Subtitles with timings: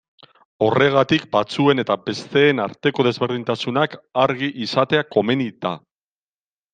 [0.67, 5.75] Horregatik, batzuen eta besteen arteko desberdintasunak argi izatea komeni da.